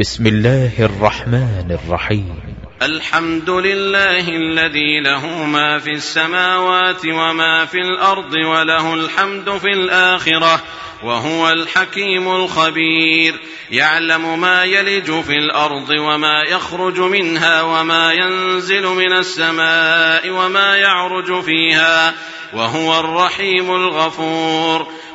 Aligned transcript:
بسم 0.00 0.26
الله 0.26 0.84
الرحمن 0.84 1.72
الرحيم 1.80 2.34
الحمد 2.82 3.50
لله 3.50 4.28
الذي 4.28 5.00
له 5.00 5.26
ما 5.44 5.78
في 5.78 5.90
السماوات 5.90 7.06
وما 7.06 7.64
في 7.64 7.78
الارض 7.80 8.34
وله 8.34 8.94
الحمد 8.94 9.50
في 9.58 9.66
الاخره 9.68 10.60
وهو 11.04 11.48
الحكيم 11.50 12.28
الخبير 12.28 13.34
يعلم 13.70 14.40
ما 14.40 14.64
يلج 14.64 15.20
في 15.22 15.32
الارض 15.34 15.90
وما 15.90 16.42
يخرج 16.50 17.00
منها 17.00 17.62
وما 17.62 18.12
ينزل 18.12 18.86
من 18.86 19.12
السماء 19.12 20.30
وما 20.30 20.76
يعرج 20.76 21.42
فيها 21.42 22.14
وهو 22.54 23.00
الرحيم 23.00 23.70
الغفور 23.70 24.86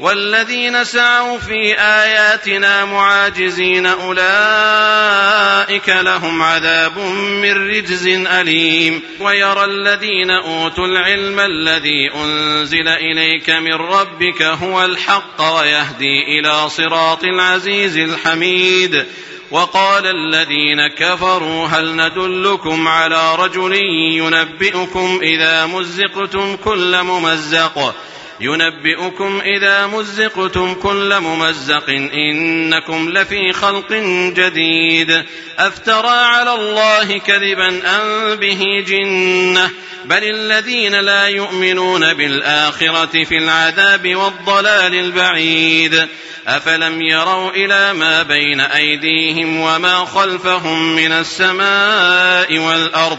والذين 0.00 0.84
سعوا 0.84 1.38
في 1.38 1.74
آياتنا 1.80 2.84
معاجزين 2.84 3.86
أولئك 3.86 5.88
لهم 5.88 6.42
عذاب 6.42 6.98
من 7.42 7.68
رجز 7.68 8.06
أليم 8.08 9.02
ويرى 9.20 9.64
الذين 9.64 10.30
أوتوا 10.30 10.86
العلم 10.86 11.40
الذي 11.40 12.10
أنزل 12.14 12.88
إليك 12.88 13.50
من 13.50 13.74
ربك 13.74 14.42
هو 14.42 14.84
الحق 14.84 15.40
ويهدي 15.42 16.22
إلى 16.22 16.68
صراط 16.68 17.24
العزيز 17.24 17.98
الحميد 17.98 19.06
وقال 19.50 20.06
الذين 20.06 20.86
كفروا 20.98 21.66
هل 21.68 21.96
ندلكم 21.96 22.88
على 22.88 23.34
رجل 23.34 23.74
ينبئكم 24.12 25.18
إذا 25.22 25.66
مزقتم 25.66 26.56
كل 26.56 27.02
ممزق 27.02 27.94
ينبئكم 28.40 29.40
إذا 29.40 29.86
مزقتم 29.86 30.74
كل 30.74 31.14
ممزق 31.20 31.88
إنكم 32.30 33.08
لفي 33.10 33.52
خلق 33.52 33.92
جديد 34.34 35.24
أفترى 35.58 36.08
على 36.16 36.54
الله 36.54 37.18
كذبا 37.18 37.68
أم 37.68 38.34
به 38.36 38.64
جنة 38.86 39.70
بل 40.04 40.24
الذين 40.24 41.00
لا 41.00 41.28
يؤمنون 41.28 42.14
بالآخرة 42.14 43.24
في 43.24 43.38
العذاب 43.38 44.14
والضلال 44.14 44.94
البعيد 44.94 46.06
أفلم 46.48 47.02
يروا 47.02 47.50
إلى 47.50 47.92
ما 47.94 48.22
بين 48.22 48.60
أيديهم 48.60 49.60
وما 49.60 50.04
خلفهم 50.04 50.96
من 50.96 51.12
السماء 51.12 52.58
والأرض 52.58 53.18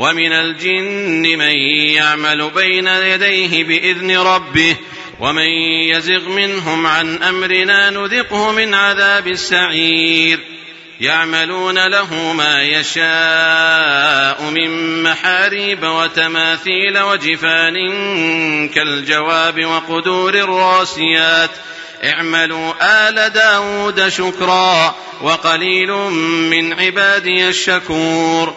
ومن 0.00 0.32
الجن 0.32 1.22
من 1.22 1.56
يعمل 1.94 2.50
بين 2.50 2.86
يديه 2.86 3.64
باذن 3.64 4.16
ربه 4.16 4.76
ومن 5.20 5.48
يزغ 5.90 6.28
منهم 6.28 6.86
عن 6.86 7.22
امرنا 7.22 7.90
نذقه 7.90 8.52
من 8.52 8.74
عذاب 8.74 9.26
السعير 9.28 10.40
يعملون 11.00 11.86
له 11.88 12.32
ما 12.32 12.62
يشاء 12.62 14.50
من 14.50 15.02
محاريب 15.02 15.82
وتماثيل 15.84 16.98
وجفان 17.00 17.74
كالجواب 18.68 19.64
وقدور 19.64 20.34
الراسيات 20.34 21.50
اعملوا 22.04 22.72
آل 22.82 23.32
داود 23.32 24.08
شكرا 24.08 24.94
وقليل 25.22 25.92
من 26.50 26.72
عبادي 26.72 27.48
الشكور 27.48 28.56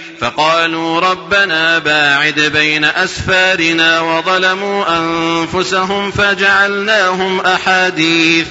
فقالوا 0.21 0.99
ربنا 0.99 1.79
باعد 1.79 2.39
بين 2.39 2.85
أسفارنا 2.85 4.01
وظلموا 4.01 4.85
أنفسهم 4.97 6.11
فجعلناهم 6.11 7.39
أحاديث 7.39 8.45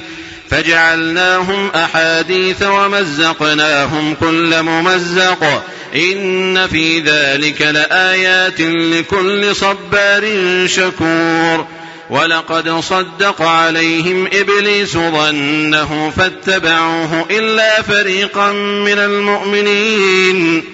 فجعلناهم 0.50 1.69
أحاديث 1.70 2.62
ومزقناهم 2.62 4.14
كل 4.14 4.62
ممزق 4.62 5.62
إن 5.94 6.69
في 6.69 7.00
ذلك 7.00 7.62
لآيات 7.62 8.61
لكل 8.61 9.56
صبار 9.56 10.23
شكور 10.66 11.66
ولقد 12.11 12.81
صدق 12.81 13.43
عليهم 13.43 14.26
إبليس 14.32 14.93
ظنه 14.93 16.12
فاتبعوه 16.16 17.26
إلا 17.31 17.82
فريقا 17.82 18.52
من 18.52 18.99
المؤمنين 18.99 20.64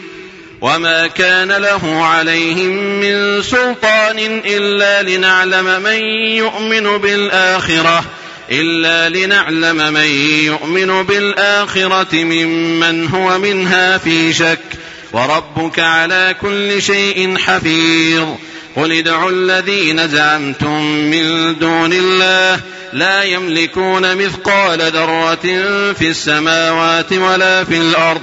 وما 0.61 1.06
كان 1.06 1.53
له 1.53 2.03
عليهم 2.03 2.73
من 3.00 3.43
سلطان 3.43 4.19
إلا 4.47 5.03
لنعلم 5.03 5.82
من 5.82 6.00
يؤمن 6.31 6.99
بالآخرة 6.99 8.05
إلا 8.53 9.08
لنعلم 9.08 9.76
من 9.93 10.08
يؤمن 10.44 11.03
بالآخرة 11.03 12.14
ممن 12.14 13.06
هو 13.08 13.38
منها 13.38 13.99
في 13.99 14.32
شك 14.32 14.58
وربك 15.12 15.79
على 15.79 16.35
كل 16.41 16.82
شيء 16.82 17.37
حفيظ 17.38 18.25
قل 18.76 18.93
ادعوا 18.93 19.31
الذين 19.31 20.09
زعمتم 20.09 20.81
من 20.97 21.59
دون 21.59 21.93
الله 21.93 22.61
لا 22.93 23.23
يملكون 23.23 24.17
مثقال 24.17 24.82
ذرة 24.82 25.44
في 25.93 26.09
السماوات 26.09 27.12
ولا 27.12 27.64
في 27.64 27.76
الأرض 27.76 28.23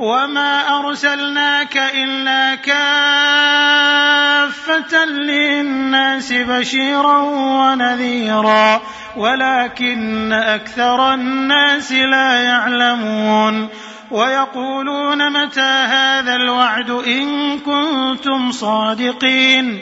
وما 0.00 0.78
أرسلناك 0.80 1.76
إلا 1.76 2.42
كافة 2.54 5.04
للناس 5.04 6.32
بشيرا 6.32 7.18
ونذيرا 7.58 8.80
ولكن 9.16 10.32
أكثر 10.32 11.14
الناس 11.14 11.92
لا 11.92 12.42
يعلمون 12.42 13.68
ويقولون 14.10 15.42
متى 15.44 15.60
هذا 15.60 16.34
الوعد 16.36 16.90
إن 16.90 17.58
كنتم 17.58 18.52
صادقين 18.52 19.80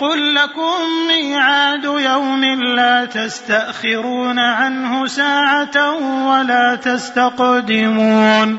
قل 0.00 0.34
لكم 0.34 0.74
ميعاد 1.08 1.84
يوم 1.84 2.44
لا 2.44 3.04
تستأخرون 3.04 4.38
عنه 4.38 5.06
ساعة 5.06 5.92
ولا 6.26 6.74
تستقدمون 6.74 8.58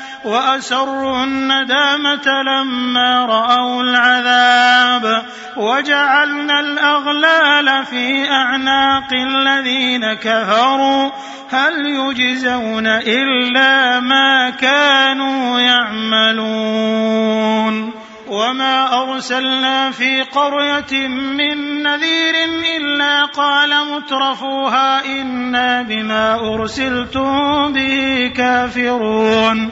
وأسروا 0.25 1.23
الندامة 1.23 2.27
لما 2.49 3.25
رأوا 3.25 3.83
العذاب 3.83 5.25
وجعلنا 5.57 6.59
الأغلال 6.59 7.85
في 7.85 8.29
أعناق 8.31 9.13
الذين 9.13 10.13
كفروا 10.13 11.09
هل 11.49 11.73
يجزون 11.87 12.87
إلا 12.87 13.99
ما 13.99 14.49
كانوا 14.49 15.59
يعملون 15.59 17.93
وما 18.27 19.01
أرسلنا 19.03 19.91
في 19.91 20.21
قرية 20.21 21.07
من 21.07 21.83
نذير 21.83 22.33
إلا 22.77 23.25
قال 23.25 23.69
مترفوها 23.91 25.05
إنا 25.05 25.81
بما 25.81 26.35
أرسلتم 26.35 27.73
به 27.73 28.31
كافرون 28.37 29.71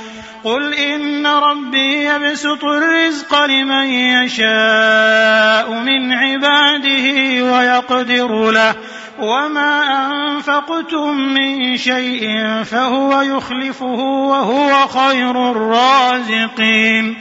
قل 0.43 0.73
إن 0.73 1.27
ربي 1.27 2.05
يبسط 2.05 2.63
الرزق 2.65 3.45
لمن 3.45 3.85
يشاء 3.87 5.71
من 5.73 6.13
عباده 6.13 7.43
ويقدر 7.53 8.51
له 8.51 8.75
وما 9.19 10.05
أنفقتم 10.07 11.17
من 11.17 11.77
شيء 11.77 12.27
فهو 12.63 13.21
يخلفه 13.21 13.99
وهو 14.29 14.87
خير 14.87 15.51
الرازقين 15.51 17.17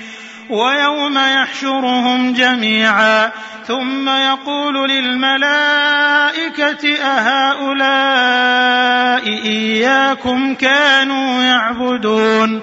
ويوم 0.51 1.19
يحشرهم 1.19 2.33
جميعا 2.33 3.31
ثم 3.67 4.09
يقول 4.09 4.89
للملائكة 4.91 6.95
أهؤلاء 7.05 9.29
إياكم 9.29 10.55
كانوا 10.55 11.43
يعبدون 11.43 12.63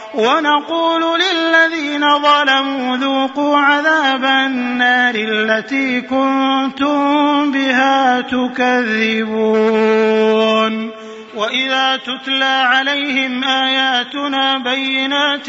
ونقول 0.15 1.03
للذين 1.19 2.01
ظلموا 2.19 2.97
ذوقوا 2.97 3.57
عذاب 3.57 4.25
النار 4.25 5.15
التي 5.15 6.01
كنتم 6.01 7.51
بها 7.51 8.21
تكذبون 8.21 10.91
واذا 11.35 11.95
تتلى 11.95 12.43
عليهم 12.45 13.43
اياتنا 13.43 14.57
بينات 14.57 15.47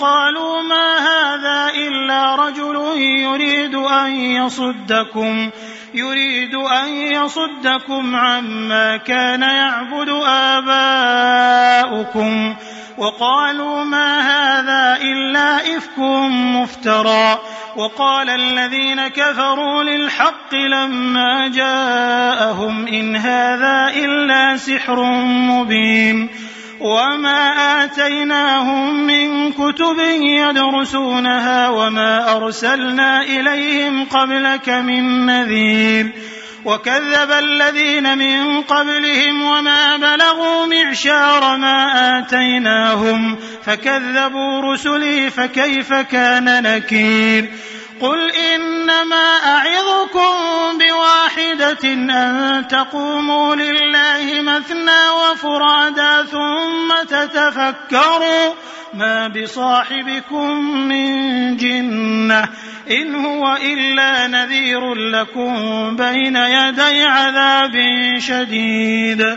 قالوا 0.00 0.62
ما 0.62 0.96
هذا 0.98 1.70
الا 1.74 2.34
رجل 2.34 2.76
يريد 3.18 3.74
ان 3.74 4.10
يصدكم 4.10 5.50
يريد 5.94 6.54
أن 6.54 6.88
يصدكم 6.88 8.16
عما 8.16 8.96
كان 8.96 9.42
يعبد 9.42 10.08
آباؤكم 10.26 12.56
وقالوا 13.00 13.84
ما 13.84 14.20
هذا 14.20 15.02
إلا 15.02 15.56
إفك 15.76 15.98
مفترى 15.98 17.38
وقال 17.76 18.30
الذين 18.30 19.08
كفروا 19.08 19.82
للحق 19.82 20.54
لما 20.54 21.48
جاءهم 21.48 22.86
إن 22.86 23.16
هذا 23.16 23.92
إلا 23.96 24.56
سحر 24.56 25.02
مبين 25.24 26.28
وما 26.80 27.54
آتيناهم 27.84 28.94
من 29.06 29.52
كتب 29.52 29.96
يدرسونها 30.20 31.68
وما 31.68 32.36
أرسلنا 32.36 33.20
إليهم 33.22 34.04
قبلك 34.04 34.68
من 34.68 35.26
نذير 35.26 36.12
وكذب 36.64 37.30
الذين 37.32 38.18
من 38.18 38.62
قبلهم 38.62 39.42
وما 39.42 39.96
بلغوا 39.96 40.66
معشار 40.66 41.56
ما 41.56 42.18
آتيناهم 42.18 43.36
فكذبوا 43.66 44.72
رسلي 44.72 45.30
فكيف 45.30 45.92
كان 45.92 46.62
نكير 46.62 47.50
قل 48.00 48.30
إنما 48.30 49.38
أعظكم 49.56 50.34
بواحدة 50.78 51.78
أن 51.92 52.66
تقوموا 52.70 53.54
لله 53.54 54.40
مثنى 54.42 55.08
وفرادا 55.08 56.24
ثم 56.24 56.92
تتفكروا 57.08 58.52
ما 58.94 59.28
بصاحبكم 59.28 60.56
من 60.88 61.56
جنة 61.56 62.48
إن 62.90 63.14
هو 63.14 63.56
إلا 63.56 64.26
نذير 64.26 64.94
لكم 64.94 65.52
بين 65.96 66.36
يدي 66.36 67.02
عذاب 67.04 67.72
شديد 68.18 69.36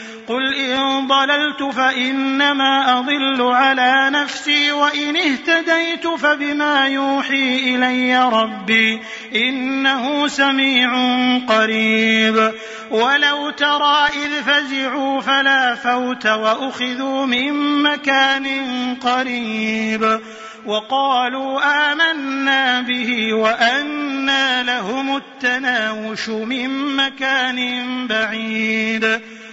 قل 0.31 0.53
إن 0.55 1.07
ضللت 1.07 1.75
فإنما 1.75 2.99
أضل 2.99 3.41
على 3.41 4.09
نفسي 4.13 4.71
وإن 4.71 5.17
اهتديت 5.17 6.07
فبما 6.07 6.87
يوحي 6.87 7.55
إلي 7.75 8.29
ربي 8.29 8.99
إنه 9.35 10.27
سميع 10.27 10.89
قريب 11.47 12.51
ولو 12.91 13.49
ترى 13.49 14.07
إذ 14.07 14.43
فزعوا 14.43 15.21
فلا 15.21 15.75
فوت 15.75 16.25
وأخذوا 16.25 17.25
من 17.25 17.83
مكان 17.83 18.47
قريب 18.95 20.19
وقالوا 20.65 21.59
آمنا 21.91 22.81
به 22.81 23.33
وأنا 23.33 24.63
لهم 24.63 25.15
التناوش 25.17 26.29
من 26.29 26.95
مكان 26.95 27.59
بعيد 28.07 29.19